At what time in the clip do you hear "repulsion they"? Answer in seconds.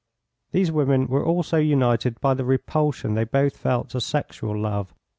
2.43-3.23